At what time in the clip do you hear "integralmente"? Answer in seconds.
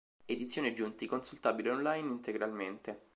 2.07-3.01